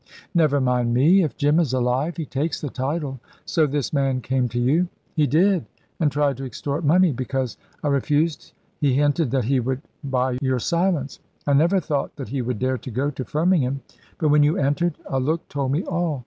"Never 0.33 0.59
mind 0.59 0.95
me. 0.95 1.21
If 1.21 1.37
Jim 1.37 1.59
is 1.59 1.73
alive, 1.73 2.17
he 2.17 2.25
takes 2.25 2.59
the 2.59 2.71
title. 2.71 3.19
So 3.45 3.67
this 3.67 3.93
man 3.93 4.19
came 4.19 4.49
to 4.49 4.59
you." 4.59 4.87
"He 5.15 5.27
did, 5.27 5.67
and 5.99 6.11
tried 6.11 6.37
to 6.37 6.43
extort 6.43 6.83
money. 6.83 7.11
Because 7.11 7.55
I 7.83 7.87
refused 7.89 8.51
he 8.79 8.93
hinted 8.95 9.29
that 9.29 9.43
he 9.45 9.59
would 9.59 9.83
buy 10.03 10.39
your 10.41 10.57
silence. 10.57 11.19
I 11.45 11.53
never 11.53 11.79
thought 11.79 12.15
that 12.15 12.29
he 12.29 12.41
would 12.41 12.57
dare 12.57 12.79
to 12.79 12.89
go 12.89 13.11
to 13.11 13.23
Firmingham; 13.23 13.81
but 14.17 14.29
when 14.29 14.41
you 14.41 14.57
entered, 14.57 14.97
a 15.05 15.19
look 15.19 15.47
told 15.49 15.71
me 15.71 15.83
all. 15.83 16.19